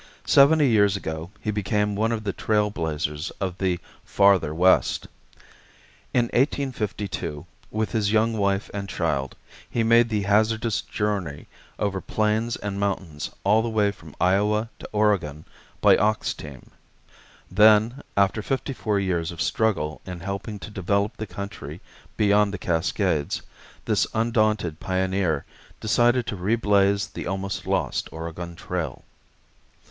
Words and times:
Seventy 0.25 0.67
years 0.67 0.95
ago 0.97 1.29
he 1.41 1.51
became 1.51 1.93
one 1.95 2.11
of 2.11 2.23
the 2.23 2.33
trail 2.33 2.71
blazers 2.71 3.29
of 3.39 3.59
the 3.59 3.79
Farther 4.03 4.51
West. 4.51 5.05
In 6.11 6.23
1852, 6.33 7.45
with 7.69 7.91
his 7.91 8.11
young 8.11 8.33
wife 8.35 8.71
and 8.73 8.89
child, 8.89 9.35
he 9.69 9.83
made 9.83 10.09
the 10.09 10.23
hazardous 10.23 10.81
journey 10.81 11.45
over 11.77 12.01
plains 12.01 12.55
and 12.55 12.79
mountains 12.79 13.29
all 13.43 13.61
the 13.61 13.69
way 13.69 13.91
from 13.91 14.15
Iowa 14.19 14.71
to 14.79 14.89
Oregon 14.91 15.45
by 15.81 15.95
ox 15.97 16.33
team. 16.33 16.71
Then, 17.51 18.01
after 18.17 18.41
fifty 18.41 18.73
four 18.73 18.99
years 18.99 19.31
of 19.31 19.39
struggle 19.39 20.01
in 20.03 20.21
helping 20.21 20.57
to 20.61 20.71
develop 20.71 21.15
the 21.15 21.27
country 21.27 21.79
beyond 22.17 22.51
the 22.51 22.57
Cascades, 22.57 23.43
this 23.85 24.07
undaunted 24.15 24.79
pioneer 24.79 25.45
decided 25.79 26.25
to 26.25 26.35
reblaze 26.35 27.05
the 27.13 27.27
almost 27.27 27.67
lost 27.67 28.09
Oregon 28.11 28.55
Trail. 28.55 29.03